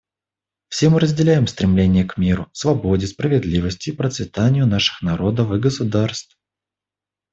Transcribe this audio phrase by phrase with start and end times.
[0.69, 6.39] Все мы разделяем стремление к миру, свободе, справедливости и процветанию наших народов и государств.